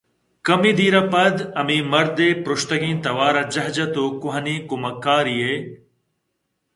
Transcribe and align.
کمے 0.45 0.71
دیر 0.77 0.95
ءَ 0.99 1.09
پد 1.13 1.35
ہمے 1.59 1.77
مرد 1.91 2.17
ءِ 2.27 2.41
پرٛشتگیں 2.43 2.97
توار 3.03 3.35
ءَ 3.41 3.49
جہہ 3.53 3.71
جت 3.75 3.89
توکوٛہنیں 3.93 4.65
کمکارے 4.69 5.35
ئے 5.41 5.55